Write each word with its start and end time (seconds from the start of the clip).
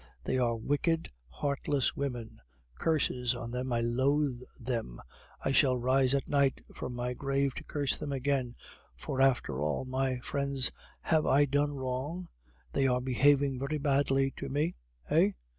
They 0.23 0.39
are 0.39 0.55
wicked, 0.55 1.09
heartless 1.29 1.95
women; 1.95 2.39
curses 2.79 3.35
on 3.35 3.51
them, 3.51 3.71
I 3.71 3.81
loathe 3.81 4.41
them. 4.59 4.99
I 5.45 5.51
shall 5.51 5.77
rise 5.77 6.15
at 6.15 6.27
night 6.27 6.63
from 6.73 6.95
my 6.95 7.13
grave 7.13 7.53
to 7.57 7.63
curse 7.63 7.99
them 7.99 8.11
again; 8.11 8.55
for, 8.95 9.21
after 9.21 9.61
all, 9.61 9.85
my 9.85 10.17
friends, 10.21 10.71
have 11.01 11.27
I 11.27 11.45
done 11.45 11.75
wrong? 11.75 12.29
They 12.73 12.87
are 12.87 12.99
behaving 12.99 13.59
very 13.59 13.77
badly 13.77 14.33
to 14.37 14.49
me, 14.49 14.73
eh? 15.11 15.33